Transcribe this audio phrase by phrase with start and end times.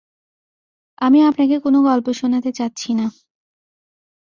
[1.01, 3.05] আমি আপনাকে কোনো গল্প শোনাতে চাচ্ছি না।